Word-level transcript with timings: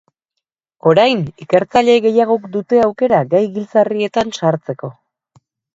Orain 0.91 1.21
ikertzaile 1.45 1.99
gehiagok 2.07 2.49
dute 2.59 2.83
aukera 2.89 3.23
gai 3.35 3.45
giltzarrietan 3.59 4.37
sartzeko. 4.41 4.95